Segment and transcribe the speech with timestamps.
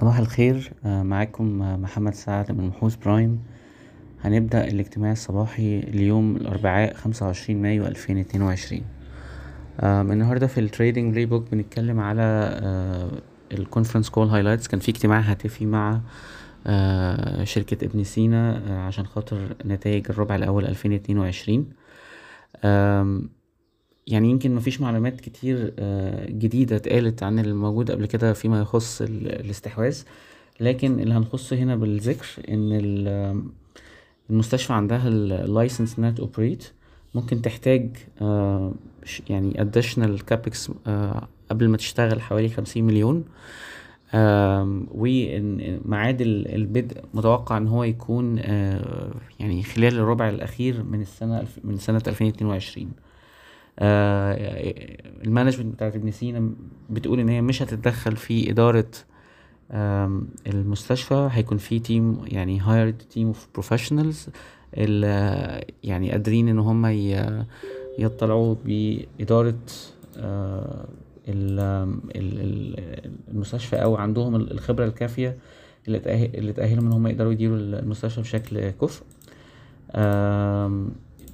[0.00, 0.72] صباح الخير.
[0.84, 3.40] معاكم محمد سعد من بحوث Prime.
[4.20, 8.84] هنبدأ الاجتماع الصباحي ليوم الأربعاء خمسة وعشرين مايو ألفين اتنين وعشرين.
[9.82, 12.50] النهاردة في ال trading playbook بنتكلم على
[13.52, 16.00] ال conference call highlights كان في اجتماع هاتفي مع
[17.44, 21.66] شركة ابن سينا عشان خاطر نتايج الربع الأول ألفين اتنين وعشرين.
[24.08, 25.72] يعني يمكن مفيش معلومات كتير
[26.28, 30.02] جديدة اتقالت عن الموجود قبل كده فيما يخص الاستحواذ.
[30.60, 32.72] لكن اللي هنخصه هنا بالذكر إن
[34.30, 36.72] المستشفى عندها ال license إنها operate
[37.14, 37.96] ممكن تحتاج
[39.28, 40.70] يعني additional capex
[41.50, 43.24] قبل ما تشتغل حوالي خمسين مليون.
[44.94, 48.38] وميعاد البدء متوقع إن هو يكون
[49.40, 51.78] يعني خلال الربع الأخير من السنة من
[52.28, 52.90] اتنين وعشرين.
[53.80, 56.50] ال management بتاعت ابن سينا
[56.90, 58.90] بتقول إن هي مش هتتدخل في إدارة
[60.46, 64.30] المستشفى هيكون في team يعني hired team of professionals
[65.84, 66.86] يعني قادرين إن هم
[67.98, 69.58] يطلعوا بإدارة
[73.30, 74.36] المستشفى أو عندهم
[75.88, 79.04] اللي تأهل اللي تأهلهم إن هم يقدروا يديروا المستشفى بشكل كفء.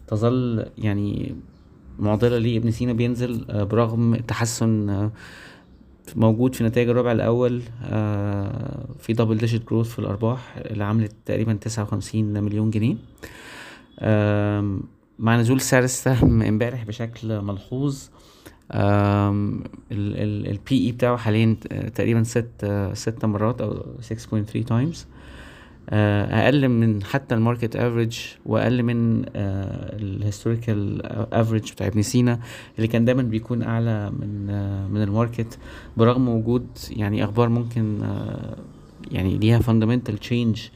[0.06, 1.34] تظل يعني
[1.98, 5.11] معضلة ليه ابن سينا بينزل برغم تحسن
[6.17, 7.62] موجود في نتائج الربع الأول
[8.98, 12.97] في double digit growth في الأرباح اللي عملت تقريبا تسعة وخمسين مليون جنيه.
[15.19, 18.08] مع نزول سعر السهم امبارح بشكل ملحوظ.
[19.92, 21.56] ال P/E بتاعه حاليا
[21.95, 25.06] تقريبا ست ست مرات أو 6.3 times
[25.88, 32.40] أقل من حتى ال market average وأقل من ال historical average بتاع ابن سينا
[32.77, 34.46] اللي كان دايما بيكون أعلى من
[34.90, 35.58] من ال market.
[35.96, 37.98] برغم وجود يعني أخبار ممكن
[39.10, 40.69] يعني ليها fundamental change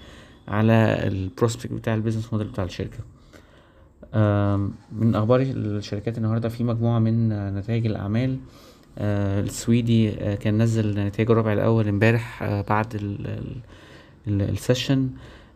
[0.48, 0.72] على
[1.06, 2.98] ال prospect بتاع ال business model بتاع الشركة.
[4.92, 8.38] من أخبار الشركات النهارده في مجموعة من نتائج الأعمال.
[8.98, 13.18] السويدي كان نزل نتائج الربع الأول امبارح بعد
[14.28, 15.10] ال session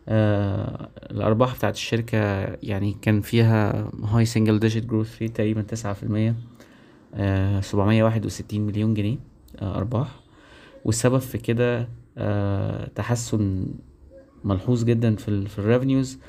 [0.09, 2.17] آه الأرباح بتاعت الشركة
[2.63, 6.35] يعني كان فيها high single digit growth rate تقريبا تسعة في المية.
[7.61, 9.17] سبعمية واحد وستين مليون جنيه
[9.59, 10.07] آه أرباح.
[10.85, 13.65] والسبب في كده آه تحسن
[14.43, 16.19] ملحوظ جدا في ال في ال revenues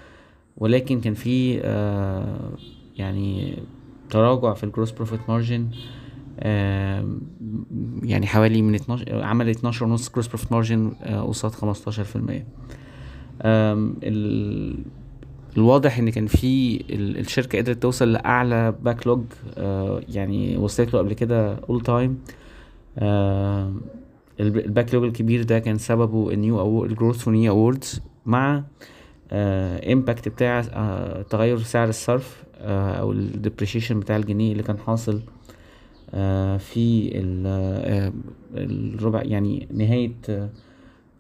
[0.56, 2.50] ولكن كان في آه
[2.96, 3.58] يعني
[4.10, 5.68] تراجع في ال gross profit margin
[8.02, 10.90] يعني حوالي من 12 عمل 12 ونص gross profit margin
[11.28, 12.46] قصاد 15 في المية.
[15.56, 19.24] الواضح إن كان في الشركة قدرت توصل لأعلى backlog
[20.08, 22.18] يعني وصلت له قبل كده all time
[24.40, 28.62] ال backlog الكبير ده كان سببه ال new ال growth في new awards مع
[29.32, 30.60] impact بتاع
[31.30, 35.20] تغير سعر الصرف أو ال depreciation بتاع الجنيه اللي كان حاصل.
[36.58, 37.10] في
[38.54, 40.50] الربع يعني نهاية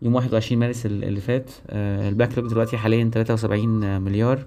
[0.02, 4.46] يوم واحد وعشرين مارس اللي فات ال backlog دلوقتي حاليا تلاتة وسبعين مليار.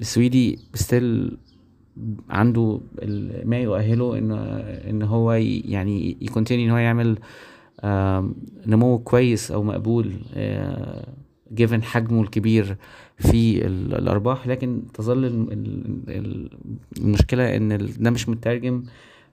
[0.00, 1.36] السويدي still
[2.28, 2.80] عنده
[3.44, 4.32] ما يؤهله إن
[4.90, 7.18] إن هو يعني ي continue إن هو يعمل
[8.66, 10.12] نمو كويس أو مقبول
[11.54, 12.76] given حجمه الكبير
[13.18, 15.24] في الأرباح لكن تظل
[16.98, 18.82] المشكلة إن ده مش مترجم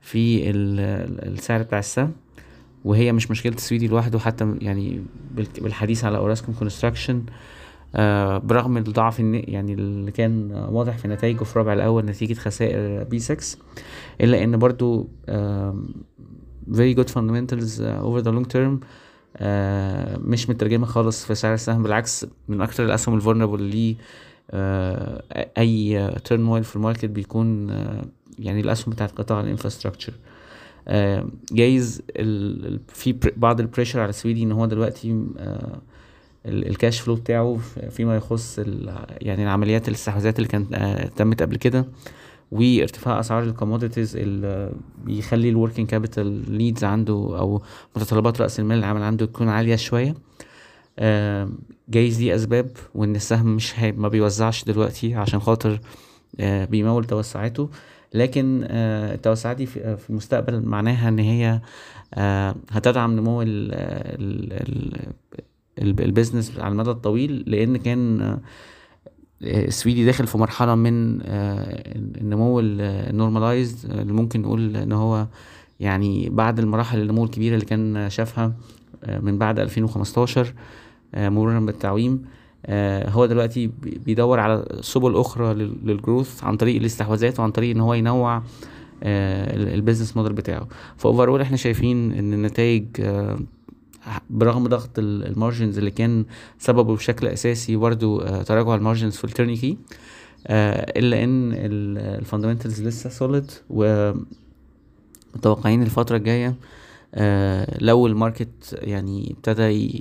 [0.01, 2.11] في السعر بتاع السهم
[2.85, 5.03] وهي مش مشكلة السويدي لوحده حتى يعني
[5.61, 7.23] بالحديث على أوراسكوم كونستراكشن
[8.43, 13.57] برغم الضعف يعني اللي كان واضح في نتائجه في الربع الأول نتيجة خسائر بي 6
[14.21, 15.09] إلا إن برضو
[16.77, 18.79] good fundamentals over the long term آه
[20.17, 23.95] مش مترجمة خالص في سعر السهم بالعكس من أكتر الأسهم ال vulnerable اللي
[24.51, 25.23] آه
[25.57, 28.05] أي turmoil في ال market بيكون آه
[28.39, 30.13] يعني الأسهم بتاعت قطاع ال infrastructure.
[30.87, 32.01] آه جايز
[32.87, 35.81] في بعض ال pressure على السويدي إن هو دلوقتي آه
[36.45, 37.59] ال cash flow بتاعه
[37.89, 38.59] فيما يخص
[39.21, 41.85] يعني العمليات الاستحواذات اللي كانت آه تمت قبل كده.
[42.51, 44.71] وارتفاع أسعار ال commodities اللي
[45.05, 47.61] بيخلي ال working capital needs عنده أو
[47.95, 50.15] متطلبات رأس المال العمل عنده تكون عالية شوية.
[51.89, 55.79] جايز دي أسباب وإن السهم مش هي ما بيوزعش دلوقتي عشان خاطر
[56.39, 57.69] بيمول توسعاته.
[58.13, 61.61] لكن التوسعات دي في المستقبل معناها إن هي
[62.71, 63.41] هتدعم نمو
[65.79, 68.37] ال business على المدى الطويل لأن كان
[69.41, 71.21] السويدي داخل في مرحلة من
[72.21, 75.27] النمو ال normalized اللي ممكن نقول إن هو
[75.79, 78.53] يعني بعد المراحل النمو الكبيرة اللي كان شافها
[79.21, 80.53] من بعد ألفين وخمستاشر
[81.13, 82.25] مرورا بالتعويم.
[83.09, 83.71] هو دلوقتي
[84.05, 88.43] بيدور على سبل أخرى لل growth عن طريق الاستحواذات وعن طريق إن هو ينوع
[89.03, 90.67] ال business model بتاعه.
[90.97, 92.85] ف overall إحنا شايفين إن النتائج
[94.29, 96.25] برغم ضغط ال margins اللي كان
[96.59, 99.77] سببه بشكل أساسي برضه تراجع ال margins في ال turnkey
[100.49, 104.11] إلا إن ال fundamentals لسه solid و
[105.35, 106.55] متوقعين الفترة الجاية
[107.15, 109.99] آه لو ال market يعني ابتدى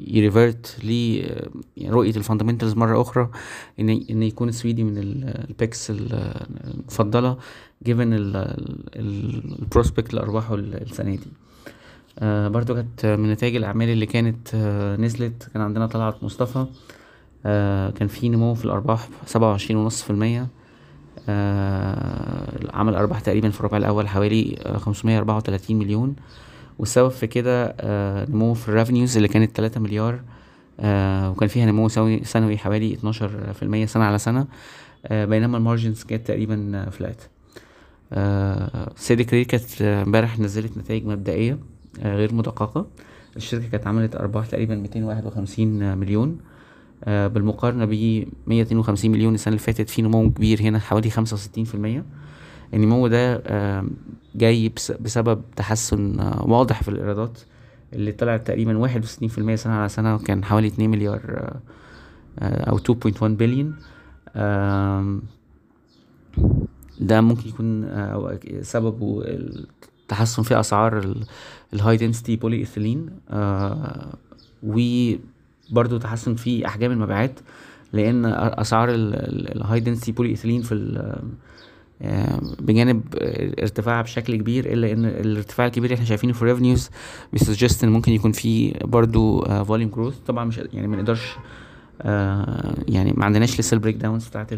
[0.00, 3.30] ي revert لرؤية ال fundamentals مرة أخرى
[3.80, 7.38] إن إن يكون السويدي من ال picks المفضلة
[7.84, 8.08] given
[8.96, 11.47] ال prospect لأرباحه السنة دي.
[12.18, 15.50] آه برضو كانت من نتائج الأعمال اللي كانت آه نزلت.
[15.54, 16.66] كان عندنا طلعت مصطفى
[17.46, 20.46] آه كان في نمو في الأرباح سبعة وعشرين ونص في المية.
[21.28, 26.16] آه عمل أرباح تقريبا في الربع الأول حوالي خمسمية أربعة وتلاتين مليون.
[26.78, 30.20] والسبب في كده آه نمو في ال revenues اللي كانت تلاتة مليار
[30.80, 31.88] آه وكان فيها نمو
[32.22, 34.46] سنوي, حوالي اتناشر في المية سنة على سنة.
[35.06, 37.22] آه بينما ال margins كانت تقريبا flat
[38.12, 41.52] آه سيدي كرير كانت امبارح نزلت نتائج مبدئية.
[41.52, 42.86] آه غير مدققة.
[43.36, 46.38] الشركة كانت عملت أرباح تقريبا ميتين واحد وخمسين مليون.
[47.04, 47.90] آه بالمقارنة ب
[48.46, 52.04] 152 مليون السنة اللي فاتت في نمو كبير هنا حوالي خمسة وستين في المية.
[52.74, 53.84] النمو ده آه
[54.34, 57.38] جاي بسبب تحسن آه واضح في الإيرادات
[57.92, 61.52] اللي طلعت تقريبا واحد وستين في المية سنة على سنة وكان حوالي اتنين مليار
[62.42, 63.76] أو two point one billion
[67.00, 67.88] ده ممكن يكون
[68.62, 69.22] سببه
[70.08, 71.14] التحسن في أسعار
[71.74, 73.10] ال high density polyethylene
[74.62, 74.80] و
[75.70, 77.40] برضو تحسن في أحجام المبيعات
[77.92, 80.74] لأن أسعار ال high density polyethylene في
[82.60, 83.02] بجانب
[83.62, 86.90] ارتفاعها بشكل كبير إلا إن الارتفاع الكبير اللي إحنا شايفينه في ال revenues
[87.32, 91.36] بي suggest إن ممكن يكون في برضو volume growth طبعا مش يعني ما نقدرش
[92.88, 94.48] يعني ما عندناش لسه ال breakdowns بتاعت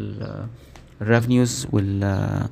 [1.02, 2.48] ال revenues وال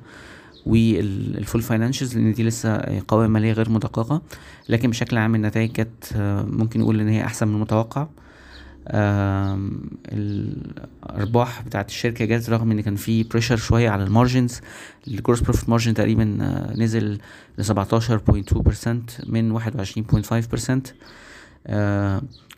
[0.69, 4.23] وال full financials لأن دي لسه قوائم مالية غير مدققة.
[4.69, 6.05] لكن بشكل عام النتائج كانت
[6.51, 8.07] ممكن نقول إن هي أحسن من المتوقع.
[10.13, 14.61] الأرباح بتاعت الشركة جت رغم إن كان في pressure شوية على ال margins.
[15.09, 16.25] ال gross profit margin تقريبا
[16.77, 17.19] نزل
[17.59, 17.69] ل 17.2%
[19.27, 19.61] من 21.5%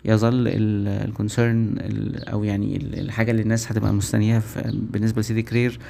[0.05, 1.75] يظل ال concern
[2.33, 4.43] أو يعني الحاجة اللي الناس هتبقى مستنياها
[4.73, 5.81] بالنسبة لسيدي كرير آه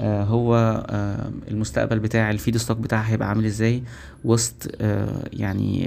[0.00, 0.54] هو
[0.90, 3.82] آه المستقبل بتاع ال feedstock بتاعها هيبقى عامل إزاي؟
[4.24, 5.86] وسط آه يعني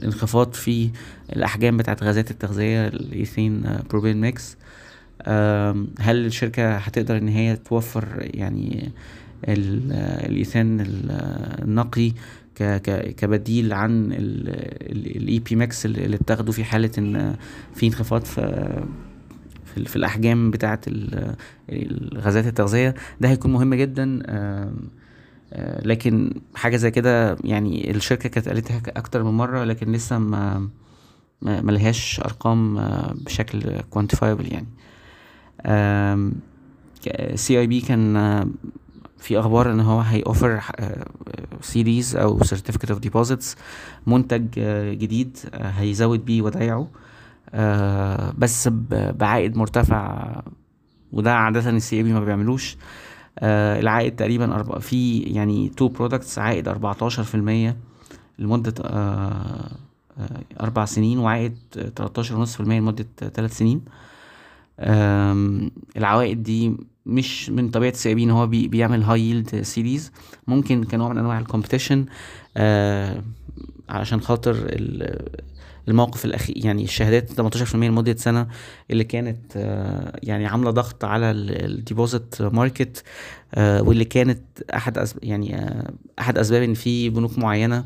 [0.00, 0.90] الانخفاض في
[1.32, 4.56] الأحجام بتاعت غازات التغذية ال ethane propane mix.
[5.98, 8.92] هل الشركة هتقدر إن هي توفر يعني
[9.48, 10.80] الإيثان
[11.62, 12.12] النقي
[13.16, 17.36] كبديل عن ال EP mix اللي بتاخده في حالة إن
[17.74, 18.84] في انخفاض؟ في
[19.74, 20.80] في, في الأحجام بتاعة
[21.68, 24.22] الغازات التغذية ده هيكون مهم جدا
[25.82, 30.68] لكن حاجة زي كده يعني الشركة كانت قالتها أكتر من مرة لكن لسه ما
[31.42, 32.74] ما لهاش أرقام
[33.26, 34.66] بشكل quantifiable يعني.
[37.34, 38.14] CIB كان
[39.18, 40.60] في أخبار إن هو هي offer
[41.60, 43.56] series of certificate of deposits
[44.06, 44.46] منتج
[44.98, 46.76] جديد هيزود بيه ودايعه.
[46.78, 47.03] آه
[48.38, 50.40] بس بعائد مرتفع
[51.12, 52.76] وده عادة ال CIB ما بيعملوش.
[53.38, 57.76] آه العائد تقريبا أربع في يعني two products عائد أربعتاشر في المية
[58.38, 59.70] لمدة آه
[60.60, 61.56] أربع سنين وعائد
[61.96, 63.84] تلاتاشر ونص في المية لمدة تلات سنين.
[65.96, 70.12] العوائد دي مش من طبيعة ال CIB هو بيعمل high yield series
[70.46, 72.06] ممكن كنوع من أنواع ال competition
[73.88, 74.56] علشان خاطر
[75.88, 78.46] الموقف الاخير يعني الشهادات 18% لمدة سنة
[78.90, 79.56] اللي كانت
[80.22, 83.02] يعني عاملة ضغط على ال deposit market
[83.58, 84.40] واللي كانت
[84.74, 85.16] أحد أسب...
[85.22, 85.74] يعني
[86.18, 87.84] أحد أسباب إن في بنوك معينة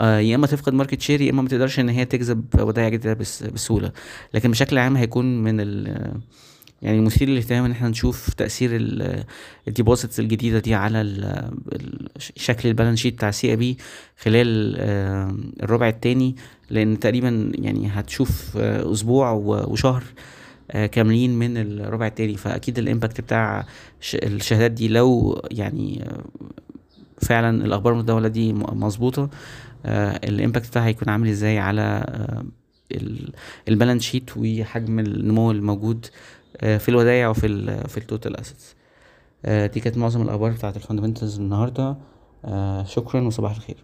[0.00, 3.14] يا إما تفقد market share يا إما ما تقدرش إن هي تجذب ودائع جديدة
[3.52, 3.92] بسهولة.
[4.34, 6.12] لكن بشكل عام هيكون من ال
[6.82, 8.70] يعني مثير للاهتمام إن إحنا نشوف تأثير
[9.68, 11.50] ال deposits الجديدة دي على
[12.18, 13.76] شكل ال balance sheet بتاع CIB
[14.22, 14.76] خلال
[15.62, 16.36] الربع الثاني
[16.70, 20.02] لأن تقريبا يعني هتشوف أسبوع وشهر
[20.92, 22.36] كاملين من الربع التاني.
[22.36, 23.66] فأكيد ال impact بتاع
[24.14, 26.04] الشهادات دي لو يعني
[27.22, 29.30] فعلا الأخبار المتداولة دي مظبوطة
[30.24, 32.04] ال impact بتاعها هيكون عامل إزاي على
[33.68, 36.06] ال balance sheet وحجم النمو الموجود
[36.60, 38.74] في الودائع وفي ال في ال total assets
[39.44, 41.96] دي كانت معظم الأخبار بتاعت ال fundamentals النهارده.
[42.44, 43.76] آه شكرا وصباح الخير.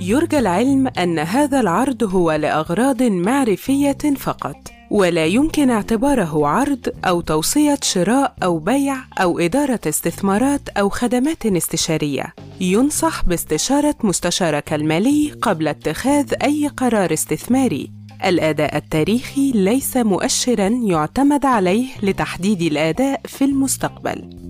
[0.00, 4.56] يرجى العلم أن هذا العرض هو لأغراض معرفية فقط
[4.90, 12.34] ولا يمكن اعتباره عرض أو توصية شراء أو بيع أو إدارة استثمارات أو خدمات استشارية.
[12.72, 17.90] ينصح باستشارة مستشارك المالي قبل اتخاذ أي قرار استثماري.
[18.24, 24.43] الأداء التاريخي ليس مؤشرا يعتمد عليه لتحديد الأداء في المستقبل.